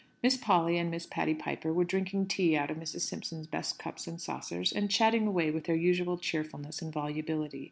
Miss 0.23 0.35
Polly 0.35 0.79
and 0.79 0.89
Miss 0.89 1.05
Patty 1.05 1.35
Piper 1.35 1.71
were 1.71 1.83
drinking 1.83 2.25
tea 2.25 2.57
out 2.57 2.71
of 2.71 2.77
Mrs. 2.77 3.01
Simpson's 3.01 3.45
best 3.45 3.77
cups 3.77 4.07
and 4.07 4.19
saucers, 4.19 4.71
and 4.71 4.89
chatting 4.89 5.27
away 5.27 5.51
with 5.51 5.65
their 5.65 5.75
usual 5.75 6.17
cheerfulness 6.17 6.81
and 6.81 6.91
volubility. 6.91 7.59